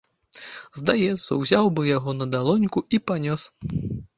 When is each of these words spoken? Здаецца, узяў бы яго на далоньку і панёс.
Здаецца, 0.79 1.27
узяў 1.41 1.69
бы 1.81 1.85
яго 1.91 2.15
на 2.23 2.29
далоньку 2.37 2.85
і 2.95 3.05
панёс. 3.11 3.41